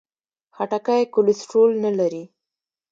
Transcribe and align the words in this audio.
خټکی 0.55 1.03
کولیسټرول 1.13 1.71
نه 1.83 1.91
لري. 1.99 2.23